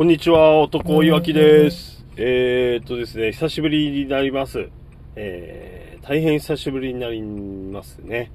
[0.00, 2.06] こんにちは、男いわきです。
[2.16, 4.70] えー、っとですね、久しぶりになります。
[5.14, 8.32] えー、大変久しぶりになりますね。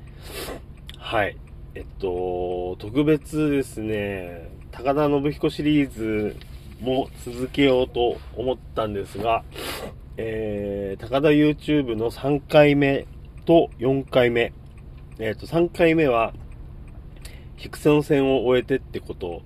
[0.99, 1.35] はい。
[1.73, 6.35] えっと、特別ですね、高田信彦シリーズ
[6.81, 9.43] も続けようと思ったんですが、
[10.17, 13.07] えー、高田 YouTube の3回目
[13.45, 14.53] と4回目。
[15.17, 16.31] えっと、3回目は、
[17.57, 19.41] 百戦戦を終えてってこと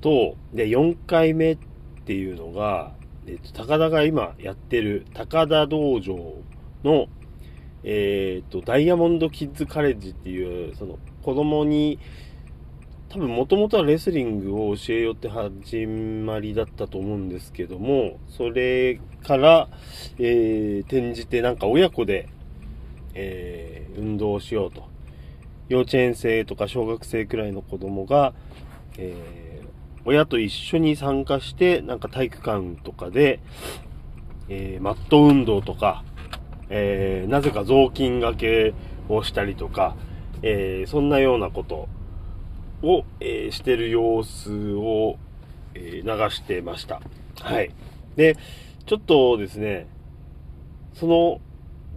[0.00, 1.58] と、で、4回目っ
[2.04, 2.92] ていうのが、
[3.26, 6.34] えっと、高田が今やってる高田道場
[6.84, 7.06] の、
[7.84, 11.98] えっと、ダイヤモンドキッズカレッジっていう、その、子供に、
[13.10, 19.68] 多分もともとはレスリングを教えようって始まりだったと思うんですけども、それから、
[20.18, 22.28] えー、転じてなんか親子で、
[23.14, 24.88] えー、運動をしようと。
[25.68, 28.32] 幼稚園生とか小学生くらいの子供が、
[28.98, 29.49] えー、
[30.04, 33.40] 親と一緒に参加して、なんか体育館とかで、
[34.48, 36.04] えー、マット運動とか、
[36.68, 38.74] えー、なぜか雑巾掛け
[39.08, 39.96] をしたりとか、
[40.42, 41.88] えー、そんなようなこと
[42.82, 45.16] を、えー、してる様子を、
[45.74, 47.00] えー、流してました。
[47.40, 47.70] はい。
[48.16, 48.36] で、
[48.86, 49.86] ちょっとですね、
[50.94, 51.40] その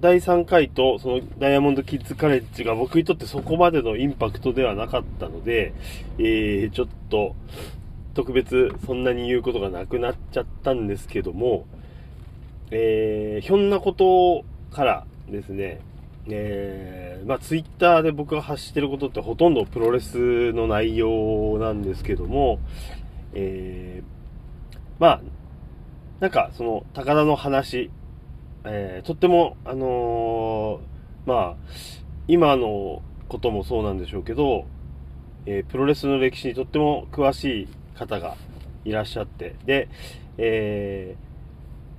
[0.02, 5.74] 第3回とそのダイヤモンドキッズカレッジが僕にとってそこまでのインパクトではなかったので、
[6.18, 7.36] えー、ちょっと
[8.14, 11.66] 特別そんなに言うことがなくなっちゃったんですけども、
[12.72, 15.80] えー、ひょんなことからですね、
[16.28, 22.60] えー、まあツイッターで僕が発してることってほとんどプロレスの内容なんですけども、
[23.34, 25.22] えー、まあ、
[26.20, 27.90] なんかその高田の話、
[28.64, 31.56] えー、とっても、あのー、まあ、
[32.28, 34.66] 今のこともそうなんでしょうけど、
[35.46, 37.68] えー、プロレスの歴史にとっても詳しい
[37.98, 38.36] 方が
[38.86, 39.90] いらっしゃって、で、
[40.38, 41.16] え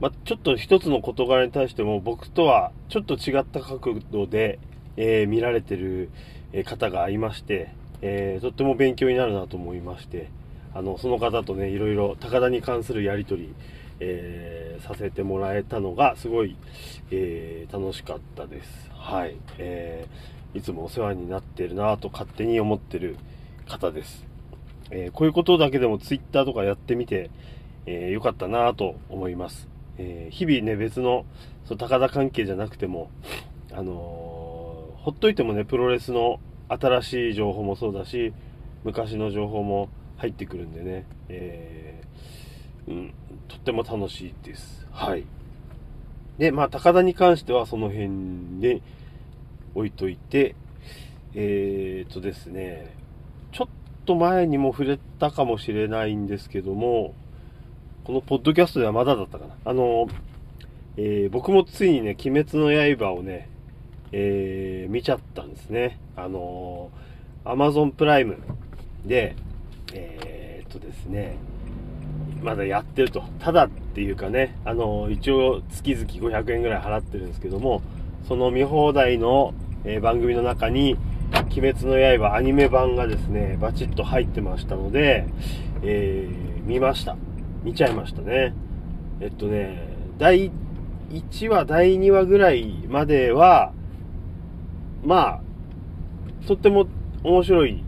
[0.01, 4.59] ー、まあ、ちょっと一つの事柄に対しても僕とはちょっと違った角度で、
[4.97, 6.11] えー、見られてる
[6.65, 7.73] 方がいまして、
[8.03, 10.31] えー、とっても勉強になるなと思いまして、
[10.75, 13.55] あの、その方とね、いろいろ高田に関するやりとり、
[14.01, 16.57] えー、させてもらえたのがすごい、
[17.11, 18.91] えー、楽しかったです。
[18.93, 19.37] はい。
[19.59, 23.17] えー、いつもお世話になってるなと勝手に思ってる
[23.69, 24.34] 方です。
[24.91, 27.31] えこういうことだけでもツイッターとかやってみて、
[27.87, 29.69] えよかったなと思います。
[29.99, 31.25] え日々ね、別の、
[31.65, 33.11] その高田関係じゃなくても、
[33.73, 33.93] あの
[35.05, 38.33] ほっといてもね、プロレスの新しい情報もそうだし、
[38.85, 43.15] 昔の情報も入ってくるんでね、えー、うん、
[43.49, 44.87] とっても楽しいです。
[44.91, 45.25] はい。
[46.39, 48.81] で、まあ、高田に関してはその辺で
[49.75, 50.55] 置いといて、
[51.35, 52.95] えー、とですね、
[53.53, 53.69] ちょっ
[54.05, 57.15] と前にも触れたかもしれないんですけども、
[58.05, 59.55] このポッドキャストではまだだったかな。
[59.65, 60.07] あの、
[60.97, 63.49] えー、僕もついにね、鬼滅の刃をね、
[64.13, 65.99] えー、見ちゃったんですね。
[66.15, 68.39] あのー、Amazon プライム
[69.05, 69.35] で、
[69.93, 71.37] えー、っとですね、
[72.43, 73.23] まだやってると。
[73.41, 77.83] ただっていうかね、あの、一応月々500円ぐらい払ってるんですけども、
[78.29, 79.55] その見放題の、
[79.85, 80.97] え、番組の中に、
[81.33, 85.27] 鬼滅の刃アニメ版がですね、バチッと入ってましたので、
[85.83, 87.17] えー、見ました。
[87.63, 88.55] 見ちゃいましたね。
[89.21, 90.51] えっとね、第
[91.11, 93.73] 1話、第2話ぐらいまでは、
[95.05, 95.41] まあ、
[96.47, 96.87] とっても
[97.23, 97.85] 面白い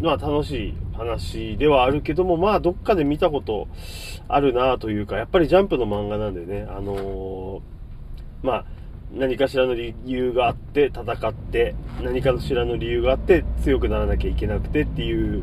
[0.00, 3.68] のは楽しい話ではあるけども、まあ、どっかで見たこと
[4.28, 7.60] あるなというか、やっぱりジャンプの漫画なんでね、あのー、
[8.42, 8.64] まあ、
[9.14, 15.42] 何かしらの理由があって戦って、何かしらの理由があって強くならなきゃいけなくてっていう、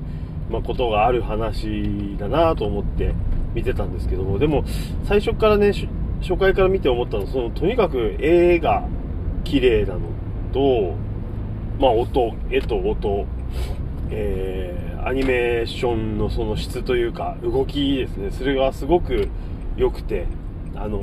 [0.49, 3.13] まあ、ことがある話だなと思って
[3.53, 4.63] 見てたんですけども、でも、
[5.03, 5.73] 最初からね、
[6.21, 8.87] 初回から見て思ったのは、その、とにかく絵が
[9.43, 10.01] 綺麗なの
[10.53, 10.95] と、
[11.79, 13.25] まあ、音、絵と音、
[14.09, 19.27] えー、アニメーションのその質というか、動きですね、それがすごく
[19.75, 20.25] 良くて、
[20.75, 20.99] あの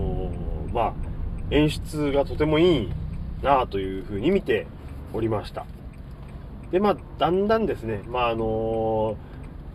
[0.70, 0.94] ー、まあ、
[1.50, 2.92] 演出がとてもいい
[3.42, 4.66] なというふうに見て
[5.12, 5.66] おりました。
[6.70, 9.16] で、まあ、だんだんですね、まあ、あの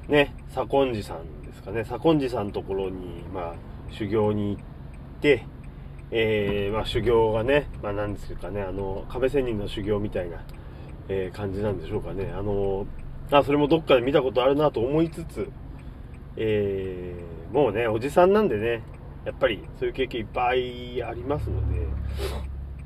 [0.07, 3.53] ー、ね、左近寺さんですかね、左近寺さんのところに、まあ、
[3.91, 4.63] 修行に行っ
[5.21, 5.45] て、
[6.11, 10.43] えー、まあ、修行がね、まあ、なんですかね、あの、壁仙人の修行みたいな、
[11.07, 12.33] えー、感じなんでしょうかね。
[12.35, 12.87] あの
[13.31, 15.49] あ、それもどっかで見たことあるなと思いつつ、
[16.35, 18.81] えー、もうね、おじさんなんでね、
[19.25, 21.87] やっぱりそういう経験いっぱいありますので、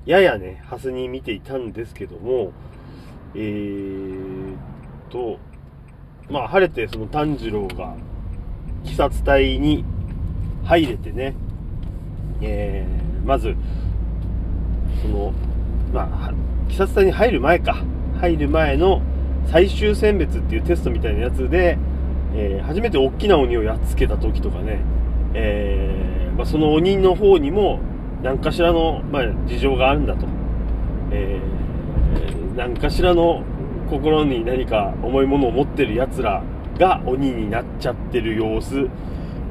[0.05, 2.51] ややね、ハスに見ていたんですけども、
[3.35, 4.57] えー
[5.09, 5.39] と、
[6.29, 7.95] まあ、晴れてその炭治郎が、
[8.83, 9.85] 鬼殺隊に
[10.63, 11.35] 入れてね、
[12.41, 13.55] えー、まず、
[15.01, 15.33] その、
[15.93, 16.33] まあ、
[16.65, 17.83] 鬼殺隊に入る前か、
[18.19, 19.01] 入る前の
[19.47, 21.77] 最終選別っていうテストみたいなやつで、
[22.35, 24.79] えー、初めて大きな鬼をやっつけた時とかね、
[25.33, 26.02] えー、
[26.43, 27.79] まあ、その鬼の方にも
[28.21, 30.27] 何かしらの、まあ、事情があるんだと、
[31.09, 33.45] えー、何かしらの
[33.89, 36.43] 心に何か重いものを持ってる奴ら
[36.77, 38.89] が鬼になっちゃってる様子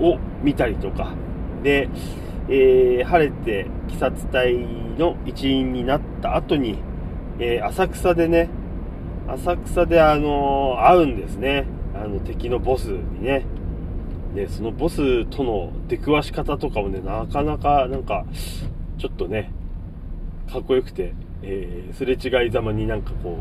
[0.00, 1.14] を見たりとか。
[1.62, 1.88] で、
[2.50, 4.54] えー、晴れて鬼殺隊
[4.98, 6.78] の一員になった後に、
[7.38, 8.50] えー、浅草でね
[9.28, 11.64] 浅草であのー、会うんですね。
[11.94, 13.46] あの敵のボスにね。
[14.34, 18.24] でそのボスとの出くわし方とかもねなかなかなんか
[18.98, 19.52] ちょっとね
[20.50, 23.38] かっこよくて、えー、すれ違いざまになんかこ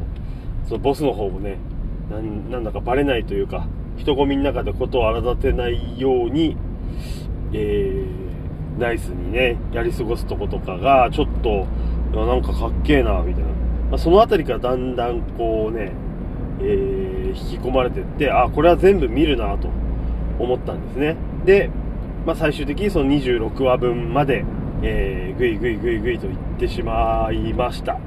[0.66, 1.58] うそのボスの方もね
[2.50, 3.68] なんだかバレないというか
[3.98, 6.58] 人混みの中でことを荒立てないように、
[7.54, 11.68] えー、ナイスにねやり過ごすとことかがちょっと
[12.14, 13.50] なんかかっけえなみたいな、
[13.92, 15.94] まあ、その辺りからだんだんこうね、
[16.60, 19.70] えー、引き込まれてってあこれは全部見るなと。
[20.40, 21.16] 思ったんですね。
[21.46, 21.70] で、
[22.26, 24.46] まあ、最終的にその26話分まで、
[24.84, 28.00] えー、ぐいぐいぐいぐいと言ってしまいました。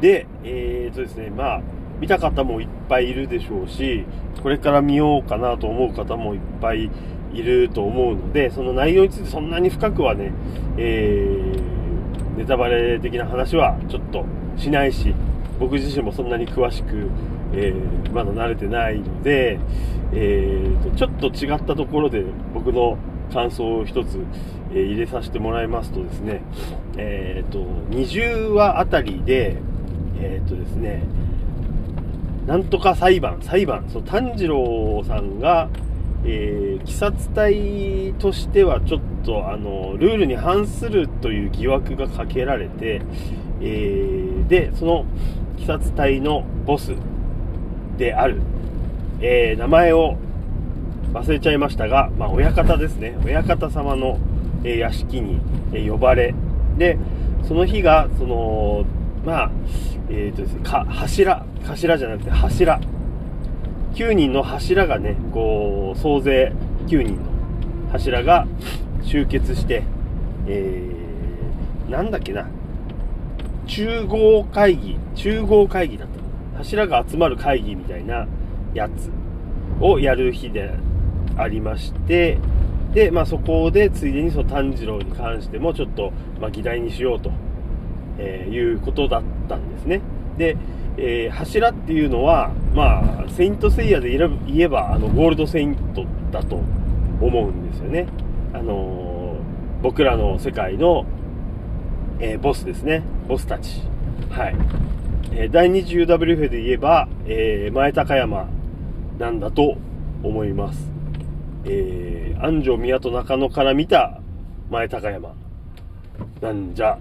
[0.00, 1.62] でえー、とですねまあ
[2.00, 4.06] 見た方もいっぱいいるでしょうし
[4.42, 6.90] これから見ようかなと思う方もいっぱい
[7.34, 10.32] いると思うのでその内容についてそんなに深くはね、
[10.78, 14.24] えー、ネタバレ的な話はちょっと
[14.56, 15.14] しないし
[15.60, 17.10] 僕自身もそんなに詳しく、
[17.52, 19.58] えー、まだ慣れてないので、
[20.12, 22.24] えーと、ちょっと違ったところで
[22.54, 22.98] 僕の
[23.32, 24.18] 感想を一つ、
[24.72, 26.42] えー、入れさせてもらいますとですね、
[26.96, 29.56] えーと、20話あたりで、
[30.20, 31.02] えっ、ー、とですね、
[32.46, 35.68] なんとか裁判、裁判、その炭治郎さんが、
[36.24, 43.00] えー、鬼殺隊としてはちょっとあのルールに反するという疑惑がかけられて、
[43.60, 45.06] えー、でその
[45.56, 46.92] 鬼殺隊のボス
[48.00, 48.40] である、
[49.20, 50.16] えー、名前を
[51.12, 53.16] 忘れちゃいましたが、まあ、親方ですね。
[53.24, 54.18] 親方様の、
[54.64, 55.40] え屋敷に、
[55.72, 56.34] え呼ばれ
[56.76, 56.98] で
[57.46, 58.84] その日がその
[59.24, 59.50] まあ
[60.08, 62.80] えーとですね、か柱頭じゃなくて柱。
[63.94, 66.52] 9人の柱がねこう総勢
[66.86, 67.22] 9人の
[67.92, 68.46] 柱が
[69.02, 69.82] 集結して、
[70.46, 72.46] えー、なんだっけな。
[73.66, 76.19] 中合会議中合会議だった
[76.60, 78.26] 柱が集まる会議みたいな
[78.74, 79.10] やつ
[79.80, 80.74] をやる日で
[81.36, 82.38] ありまして
[82.92, 87.30] で、まあ、そこでついでにその炭治郎に関してもちょっと、まあ、議題にしようと、
[88.18, 90.02] えー、いうことだったんですね。
[90.36, 90.56] で、
[90.98, 96.56] えー、柱っていうのは、まあ、セイントセイヤで言えばあのゴールドセイントだと
[97.20, 98.06] 思うんですよね、
[98.52, 101.06] あのー、僕らの世界の、
[102.18, 103.02] え、ボスですね。
[103.28, 103.80] ボスたち。
[104.28, 104.54] はい、
[105.32, 108.48] えー、第2次 UWF で言えば、えー、前高山
[109.18, 109.76] なんだと
[110.22, 110.80] 思います、
[111.64, 114.20] えー、安城宮と中野から見た
[114.70, 115.34] 前高山
[116.40, 116.98] なんじゃ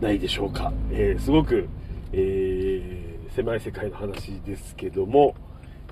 [0.00, 1.68] ないでしょうか、えー、すごく、
[2.12, 5.34] えー、狭い世界の話ですけども、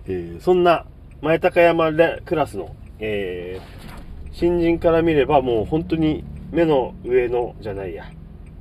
[0.06, 0.84] えー、そんな
[1.20, 1.92] 前高山
[2.24, 8.10] クラスの、えー、新人から見ればもう本当に目の上のじゃないや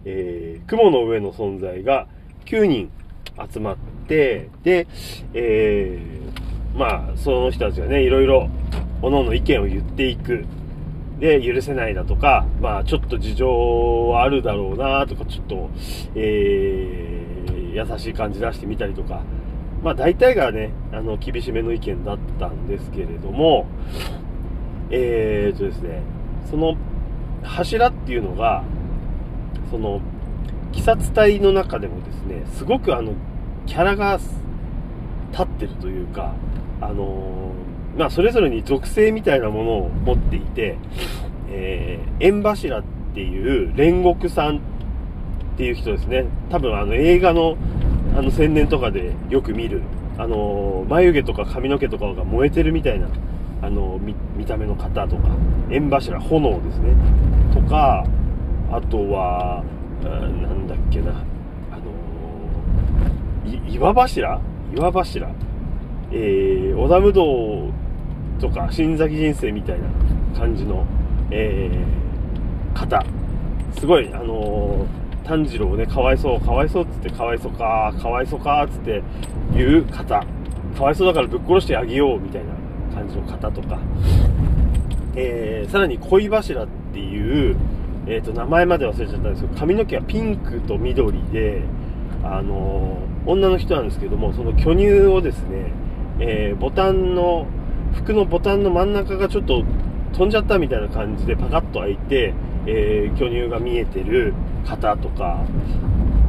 [0.09, 2.07] えー、雲の上の存在が
[2.45, 2.89] 9人
[3.51, 3.77] 集まっ
[4.07, 4.87] て、で、
[5.33, 8.49] えー、まあ、その人たちがね、いろいろ、
[9.01, 10.45] 各々意見を言っていく。
[11.19, 15.69] で、許せないだとか、まあ、ちょっと事情はあるだろうなとか、ちょっと、
[16.15, 19.23] えー、優しい感じ出してみたりとか、
[19.83, 23.67] まあ、大体がね、あの、厳しめの意見だったんですけれども、
[24.89, 26.01] えーとですね、
[26.49, 26.75] その
[27.43, 28.63] 柱っていうのが、
[29.69, 30.01] その
[30.71, 33.13] 鬼殺隊の中でもですねすごくあの
[33.65, 34.19] キャラが
[35.31, 36.33] 立ってるというか
[36.81, 37.51] あの
[37.97, 40.77] まあそれぞれに属性みたいなものを持っていて、
[41.49, 42.83] えー、縁柱っ
[43.13, 44.59] ていう煉獄さんっ
[45.57, 46.25] ていう人ですね。
[46.51, 47.57] 多分あの映画の
[48.15, 49.81] あの宣伝とかでよく見る
[50.17, 53.07] あの眉毛とか髪の毛とかが燃えてるみたいな
[53.61, 53.99] あの
[54.35, 55.29] 見た目の方とか
[55.69, 56.93] 縁柱炎ですね。
[57.53, 58.05] とか
[58.71, 59.63] あとは、
[60.03, 61.11] なんだっけな、
[61.71, 61.87] あの、
[63.69, 64.41] 岩柱？
[64.75, 65.29] 岩柱？
[66.11, 67.69] えー、織田無道
[68.39, 69.87] とか新崎人生みたいな
[70.37, 70.85] 感じの、
[71.31, 73.03] えー、方。
[73.77, 79.03] すごい、あのー、炭治郎ね、かわいそう、かわいそうっつって、かわいそうか、かわいそうか、つって
[79.53, 80.23] 言う方。
[80.77, 82.53] かわいそうだからぶっ殺してあげよう、みたいな
[82.95, 83.79] 感じの方とか。
[85.15, 87.55] えー、さらに恋柱っていう、
[88.09, 91.61] えー、と名前まで忘れちゃったんですけど髪の毛はピンクと緑で、
[92.23, 95.71] あのー、女の人なんですけどもその巨乳をですね、
[96.19, 97.47] えー、ボタンの
[97.93, 99.63] 服のボタンの真ん中がちょっと
[100.13, 102.33] 飛んじゃったみたいな感じでパカッと開いて、
[102.65, 104.33] え巨乳が見えてる
[104.65, 105.45] 方とか、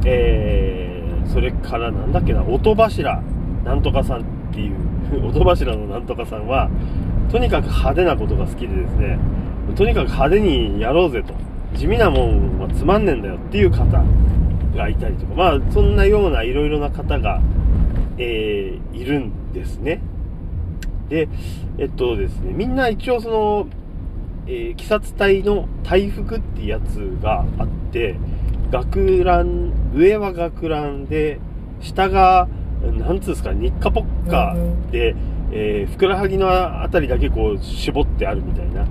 [0.05, 3.21] えそれからなんだっけな音柱
[3.63, 4.75] なんとかさんっていう
[5.27, 6.69] 音柱のなんとかさんは
[7.31, 9.17] とにかく派手なことが好きでですね
[9.75, 11.33] とにかく派手にやろうぜと。
[11.73, 13.85] 地味なもんはつまんねえんだよっていう方
[14.75, 17.41] がいたりとかまあそんなようないろいろな方が、
[18.17, 20.01] えー、いるんですね。
[21.09, 21.27] で
[21.77, 23.67] えっとですねみんな一応その、
[24.45, 28.15] えー、鬼殺隊の大服ってやつがあって
[28.71, 31.39] 学ラン上は学ランで
[31.81, 32.47] 下が
[32.81, 34.55] なんつうんですか日課ポッカ
[34.91, 35.15] で、
[35.51, 38.85] えー、ふくらはぎのあたりだけこう絞ってあるみたいな、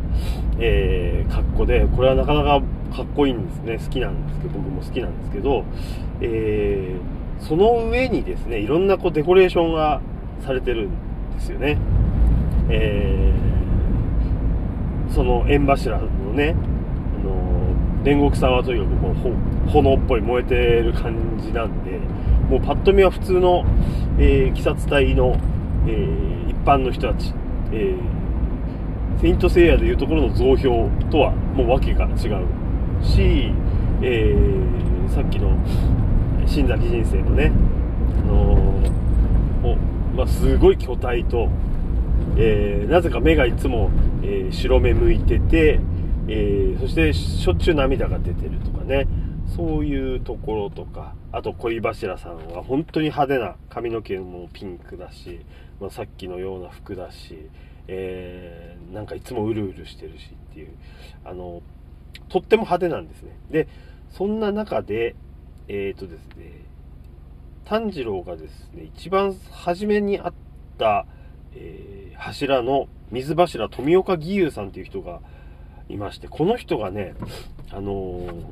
[0.58, 2.60] えー、格好で、これはなかなか
[2.96, 3.78] かっこいいんですね。
[3.78, 5.64] 好きなんですけど、僕も好きなんですけど、
[6.20, 10.00] えー、その上にですね、いろんなこうデコレーションが
[10.40, 10.90] されてるん
[11.34, 11.78] ですよね。
[12.70, 16.54] えー、その縁柱のね、
[17.20, 17.32] あの
[18.04, 19.14] 煉獄さんはとにかくもう
[19.70, 21.98] 炎っぽい燃えてる感じなんで、
[22.50, 23.64] もうパッと見は普通の、
[24.18, 25.36] えー、鬼殺隊の、
[25.88, 27.33] えー、一般の人たち、
[27.73, 32.14] えー、セイントセイヤでいうところの増票とはもう訳が違う
[33.04, 33.52] し、
[34.02, 35.57] えー、さっきの
[36.47, 37.52] 新崎人生のね、
[38.23, 41.49] あのー、まあ、すごい巨体と、
[42.37, 43.90] え、なぜか目がいつも、
[44.23, 45.80] え、白目向いてて、
[46.28, 49.07] え、そしてしょっちゅう涙が出てるとかね
[49.57, 55.40] そういうところとかあと恋柱さんは本当に派手な髪の毛もピンクだし、
[55.80, 57.49] まあ、さっきのような服だし、
[57.87, 60.68] えー、なんかいつもうるうるしてるしっていう
[61.25, 61.62] あの
[62.28, 63.30] とっても派手なんですね。
[63.50, 63.68] で
[64.11, 65.14] そんな中で
[65.68, 66.64] えっ、ー、とですね
[67.64, 70.32] 炭治郎がですね一番初めにあっ
[70.78, 71.06] た、
[71.54, 75.20] えー、柱の水柱富岡義勇さんっていう人が
[75.88, 77.14] いましてこの人がね
[77.70, 78.44] あのー、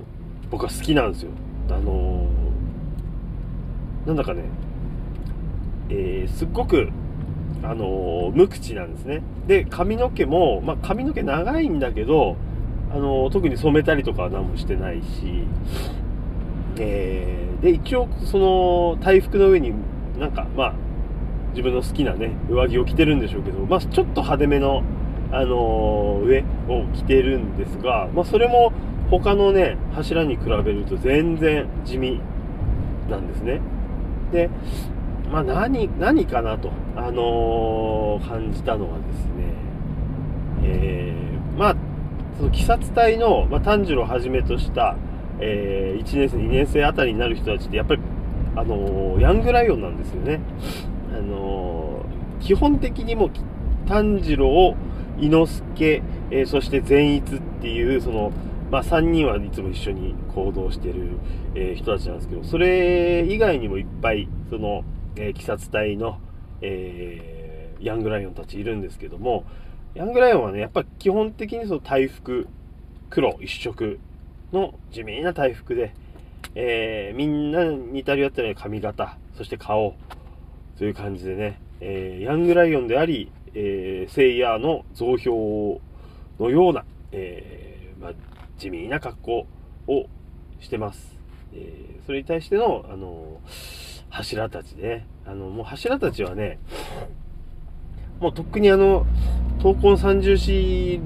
[0.51, 1.31] 僕は好きなんですよ。
[1.69, 4.45] あのー、なんだかね
[5.89, 6.91] えー、すっごく
[7.63, 12.37] あの無口なんですねで髪の毛も、まあ、髪の毛長いんだけど
[12.93, 15.45] あの特に染めたりとかは何もしてないし、
[16.79, 19.73] えー、で一応その大服の上に
[20.19, 20.75] なんかまあ
[21.51, 24.83] 自分の好きなね上着を着てるんでしょうけど、まあ、ちょっと派手めの
[25.33, 28.73] あの上を着てるんですが、まあ、それも
[29.11, 32.21] 他のね、柱に比べると全然地味
[33.09, 33.61] なんですね。
[34.33, 34.51] で、
[35.31, 39.55] まあ何、何かなと、あのー、感じたのはですね、
[40.63, 41.77] えー、まあ、
[42.37, 44.97] その鬼殺隊の、まあ、炭治郎をはじめとした、
[45.41, 48.03] えー、1年生、2年生あたりになる人たちってやっぱり、
[48.55, 50.41] あのー、ヤングライオンなんですよね。
[51.13, 53.31] あのー、基本的にも
[53.87, 54.77] 炭治郎、
[55.19, 58.33] 伊之助、えー、そして善逸っていう、その、
[58.71, 61.19] まあ、3人はいつも一緒に行動してる、
[61.55, 64.85] えー、人たちなんですけど、それ以外にもいっぱい、その、
[65.17, 66.19] えー、鬼殺隊の、
[66.61, 69.45] えー、ヤングライオンたちいるんですけども、
[69.95, 72.49] ヤングライオンはね、やっぱ基本的にその大服、
[73.11, 73.99] 黒一色
[74.53, 75.95] の地味な大服で、
[76.55, 79.95] えー、みんな似たり合ったり髪型、そして顔、
[80.79, 85.81] という感じでね、えー、ヤングライオンであり、えー、セイヤーの増票
[86.39, 88.13] のような、えー、まあ、
[88.59, 89.47] 地味な格好
[89.87, 90.07] を
[90.61, 91.17] してます。
[91.55, 93.41] え、それに対しての、あの
[94.11, 95.07] 柱たちね。
[95.27, 96.59] あの、もう柱たちはね、
[98.21, 99.07] もうとっくにあの、
[99.59, 101.01] 闘魂三重士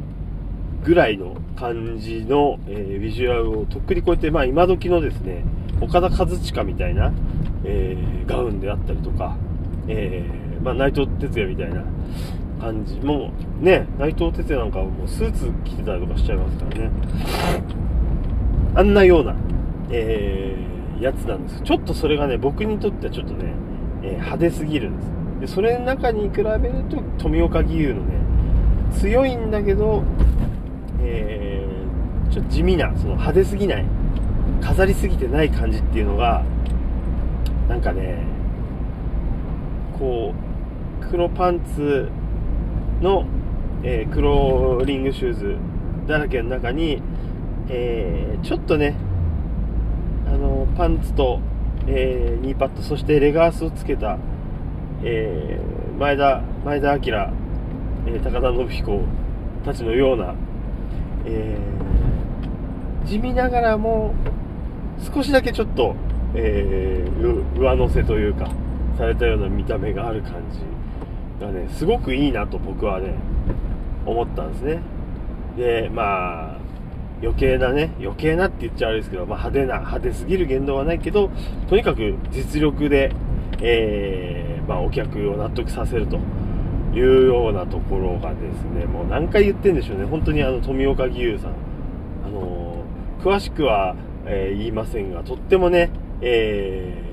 [0.85, 5.45] ぐらいの感じの、えー、ビジュアルをとっくに超えて、まあ今時のですね、
[5.81, 7.13] 岡田和親みたいな、
[7.65, 9.37] えー、ガウンであったりとか、
[9.89, 11.85] えー、まあ内藤哲也みたいな
[12.61, 12.95] 感じ。
[13.01, 16.91] もうね、内藤哲也なんかはもうスーツ着てたりとかしちゃいますからね。
[18.75, 19.35] あんなような、
[19.91, 20.70] えー、
[21.01, 21.63] やつなんです。
[21.63, 23.55] ちょっとそれがね、僕にとってはちょっとね、
[24.03, 25.11] えー、派手すぎるんです。
[25.41, 28.15] で、それの中に比べると、富岡義勇のね、
[28.93, 30.03] 強いんだけど、
[31.03, 33.85] えー、ちょっと地味な、その派手すぎない、
[34.61, 36.45] 飾りすぎてない感じっていうのが、
[37.69, 38.23] なんかね、
[39.99, 40.35] こ
[41.01, 42.09] う、黒パンツ
[43.01, 43.25] の、
[43.83, 45.57] えー、黒リングシューズ
[46.07, 47.03] だらけの中に、
[47.69, 48.97] えー、ちょっとね、
[50.77, 51.41] パンツと、
[51.87, 54.19] えー、ニーパッド、そしてレガースをつけた、
[55.03, 57.03] えー、前田、前田明、
[58.07, 59.03] えー、高田信彦
[59.65, 60.35] たちのような、
[61.27, 64.15] えー、地味ながらも
[65.15, 65.95] 少しだけちょっと、
[66.35, 68.51] えー、上乗せというか
[68.97, 70.61] されたような見た目がある感じ
[71.45, 73.15] がねすごくいいなと僕はね
[74.07, 74.81] 思ったんですね。
[75.57, 76.59] でまあ
[77.23, 81.31] 余計なね余計なって言っちゃあれですけど、まあ、派手な派手すぎる言動はないけど
[81.69, 83.13] とにかく実力で、
[83.61, 86.19] えー、まあ、お客を納得させると
[86.95, 90.05] いうようなところがですねもう何回言ってんでしょうね。
[90.05, 91.55] 本当にあの富岡義勇さん。
[92.25, 93.95] あのー、詳しくは、
[94.27, 97.11] えー、言いませんがとってもね、えー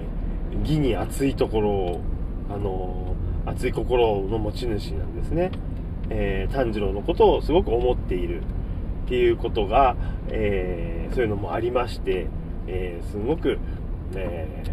[0.64, 2.02] 義に熱いところを
[2.50, 5.52] あの熱い心の持ち主なんですね、
[6.10, 8.42] え炭治郎のことをすごく思っている。
[9.08, 9.96] っていうことが、
[10.28, 12.28] えー、そういうのもありまして、
[12.68, 13.58] えー、すごく、
[14.16, 14.64] え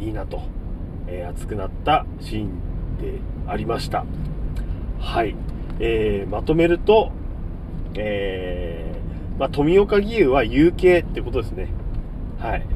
[0.00, 0.40] ー、いいなと、
[1.06, 4.06] え熱くなったシーンでありました。
[4.98, 5.36] はい。
[5.78, 7.12] えーまとめると、
[7.96, 8.94] え
[9.38, 11.68] まあ、富岡義勇は有形ってことですね。
[12.38, 12.66] はい。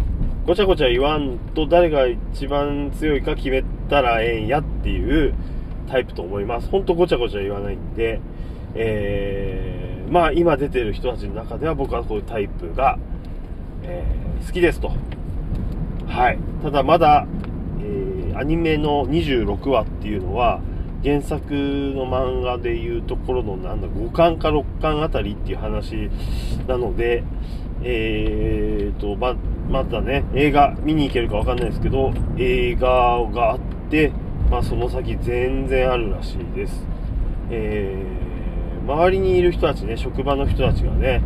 [0.47, 5.35] ごちゃごちゃ言わんと誰が一番強いか決めたらええんやっていう
[5.89, 6.69] タイプと思います。
[6.69, 8.21] ほんとごちゃごちゃ言わないんで、
[8.75, 9.72] えー
[10.13, 12.99] まあ今出てる人たちの中では僕はこういうタイプが、
[13.83, 14.93] えー、好きですと。
[16.07, 16.39] はい。
[16.63, 17.27] ただまだ、
[17.81, 20.61] えー、アニメの26話っていうのは、
[21.03, 26.11] 原作の漫画でいうところのなんだ5巻か6巻あたりっていう話
[26.69, 27.25] なので、
[27.83, 29.35] えーと、ま、
[29.71, 34.13] またね、映画見に行けるかわかんないですけど、映画があって、
[34.51, 36.87] まあその先全然あるらしいです。
[37.51, 38.32] えー
[38.87, 41.23] 周りにいる人たちね、職場の人たちがね、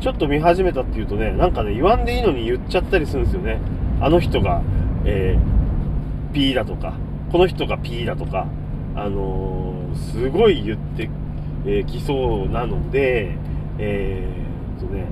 [0.00, 3.60] ちょっと見始めたっていうとね、なんかね、言わんでいいのに言っちゃったりするんですよね。
[4.00, 4.62] あの人が、
[5.04, 6.94] えー、P だとか、
[7.30, 8.46] この人が P だとか、
[8.96, 11.10] あのー、すごい言ってき、
[11.66, 13.36] えー、そうなので、
[13.78, 15.04] えー、とね、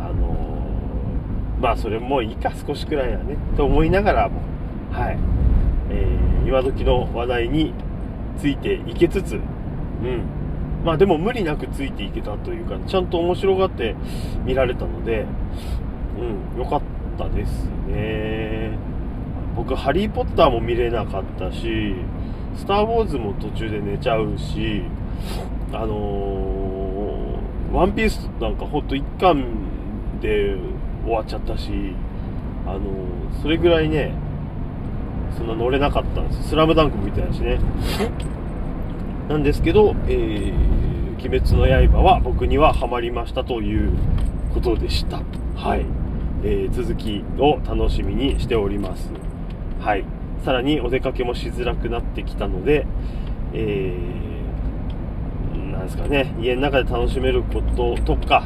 [0.00, 4.40] あのー、まあそれもいいか、少しくらいはね、と思いながらも、
[4.92, 5.18] はい、
[5.90, 7.74] えー、今時の話題に
[8.38, 10.22] ついていけつつ、うん、
[10.84, 13.94] まあでも無理なくついていけたというか、ちゃんと面白がって
[14.44, 15.26] 見られたので、
[16.18, 16.82] うん、良かっ
[17.18, 18.76] たですね。
[19.54, 21.94] 僕、ハリー・ポッターも見れなかったし、
[22.56, 24.82] スター・ウォーズも途中で寝ちゃうし、
[25.72, 29.44] あのー、ワンピースなんかほんと1巻
[30.20, 30.56] で
[31.04, 31.94] 終わっちゃったし、
[32.66, 34.12] あのー、それぐらいね、
[35.36, 36.50] そんな乗れなかったんです。
[36.50, 37.58] スラムダンクも見てないしね。
[39.28, 43.92] なんですけど、えー、鬼滅の刃は僕にはハマりましたという
[44.52, 45.20] ことでした。
[45.54, 45.86] はい。
[46.44, 49.10] えー、続きを楽しみにしております。
[49.80, 50.04] はい。
[50.44, 52.84] さらにお出かけもしづらくなってきたので、
[53.54, 58.44] えー、なんですかね、家の中で楽しめることとか、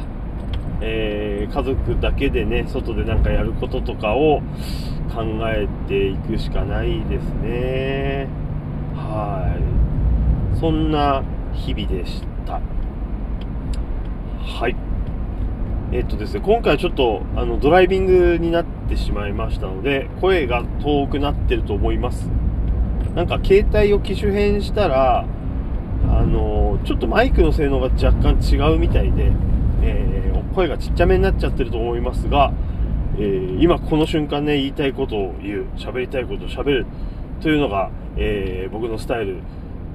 [0.79, 4.41] えー、家族だけでね、外でなんかやることとかを
[5.11, 8.27] 考えていくしかないですね。
[8.95, 9.76] はい。
[10.59, 12.59] そんな日々でした。
[14.41, 14.75] はい。
[15.91, 22.29] えっとですね、今回はちょっとあのドライビングになってしまいましたので、声が遠くなってると思います。
[23.13, 25.25] なんか携帯を機種変したら、
[26.09, 29.31] あのちょっとマイクの性能が若干違うみたいで、
[29.83, 32.51] えー、声がちっちゃめになっちゃってると思いますが、
[33.17, 36.85] えー、今この瞬間ね、言いたいことを言う、喋りたいことを喋る
[37.41, 39.37] というのが、えー、僕のスタイル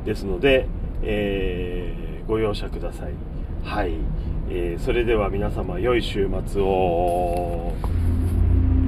[0.05, 0.67] ですので、
[1.03, 3.12] えー、ご容赦ください。
[3.65, 3.93] はい。
[4.51, 7.73] えー、それでは皆様、良い週末を。